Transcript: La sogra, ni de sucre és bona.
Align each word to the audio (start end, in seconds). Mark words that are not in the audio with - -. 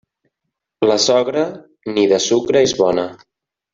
La 0.91 0.95
sogra, 1.03 1.43
ni 1.93 2.07
de 2.13 2.21
sucre 2.29 2.65
és 2.69 2.75
bona. 2.81 3.05